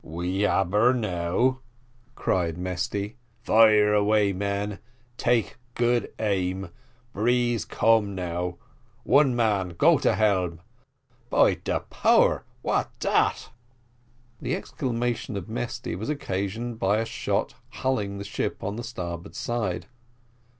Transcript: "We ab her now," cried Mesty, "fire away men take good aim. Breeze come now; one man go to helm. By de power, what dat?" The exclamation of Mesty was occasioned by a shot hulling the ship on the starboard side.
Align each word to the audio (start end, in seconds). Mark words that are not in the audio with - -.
"We 0.03 0.47
ab 0.47 0.71
her 0.73 0.93
now," 0.95 1.59
cried 2.15 2.57
Mesty, 2.57 3.17
"fire 3.43 3.93
away 3.93 4.33
men 4.33 4.79
take 5.15 5.57
good 5.75 6.11
aim. 6.17 6.69
Breeze 7.13 7.65
come 7.65 8.15
now; 8.15 8.57
one 9.03 9.35
man 9.35 9.75
go 9.77 9.99
to 9.99 10.15
helm. 10.15 10.61
By 11.29 11.53
de 11.53 11.81
power, 11.81 12.43
what 12.63 12.89
dat?" 12.99 13.51
The 14.41 14.55
exclamation 14.55 15.37
of 15.37 15.47
Mesty 15.47 15.95
was 15.95 16.09
occasioned 16.09 16.79
by 16.79 16.97
a 16.97 17.05
shot 17.05 17.53
hulling 17.69 18.17
the 18.17 18.23
ship 18.23 18.63
on 18.63 18.77
the 18.77 18.83
starboard 18.83 19.35
side. 19.35 19.85